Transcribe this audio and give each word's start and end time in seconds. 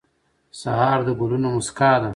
سهار 0.61 0.99
د 1.07 1.09
ګلونو 1.19 1.47
موسکا 1.55 1.91
ده. 2.01 2.09